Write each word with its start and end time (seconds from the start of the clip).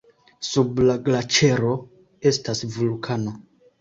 Sub 0.47 0.81
la 0.87 0.95
glaĉero 1.09 1.75
estas 2.31 2.67
vulkano. 2.79 3.37